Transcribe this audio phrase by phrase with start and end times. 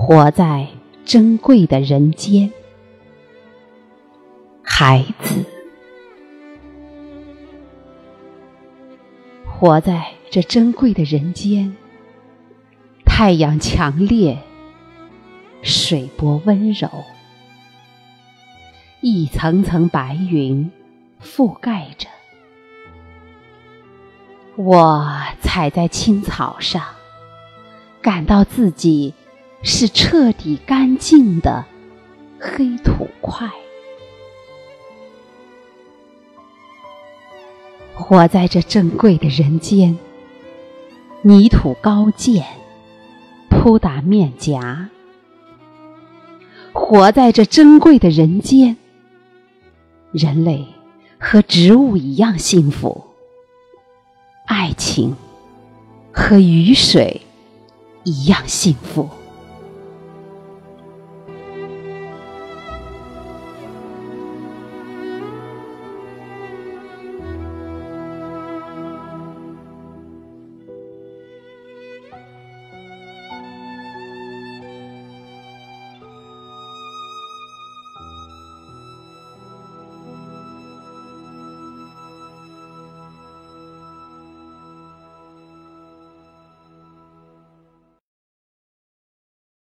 [0.00, 0.68] 活在
[1.04, 2.52] 珍贵的人间，
[4.62, 5.44] 孩子，
[9.44, 11.76] 活在这珍贵的人间。
[13.04, 14.38] 太阳强烈，
[15.62, 16.88] 水波温柔，
[19.00, 20.70] 一层层白云
[21.20, 22.08] 覆盖着
[24.54, 25.12] 我，
[25.42, 26.80] 踩在青草上，
[28.00, 29.12] 感到自己。
[29.62, 31.64] 是彻底干净的
[32.40, 33.50] 黑土块，
[37.94, 39.98] 活在这珍贵的人间。
[41.22, 42.46] 泥土高见，
[43.50, 44.88] 扑打面颊。
[46.72, 48.76] 活在这珍贵的人间，
[50.12, 50.64] 人类
[51.18, 53.04] 和植物一样幸福，
[54.46, 55.16] 爱情
[56.12, 57.22] 和雨水
[58.04, 59.08] 一样幸福。